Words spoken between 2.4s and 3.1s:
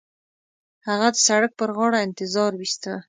وېسته.